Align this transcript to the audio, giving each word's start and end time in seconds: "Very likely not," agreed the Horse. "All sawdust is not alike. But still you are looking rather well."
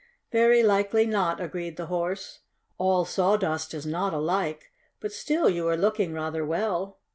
"Very 0.31 0.63
likely 0.63 1.05
not," 1.05 1.39
agreed 1.39 1.77
the 1.77 1.85
Horse. 1.85 2.39
"All 2.79 3.05
sawdust 3.05 3.71
is 3.75 3.85
not 3.85 4.15
alike. 4.15 4.71
But 4.99 5.11
still 5.11 5.47
you 5.47 5.67
are 5.67 5.77
looking 5.77 6.11
rather 6.11 6.43
well." 6.43 6.97